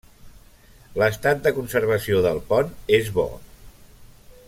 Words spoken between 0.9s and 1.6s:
L'estat de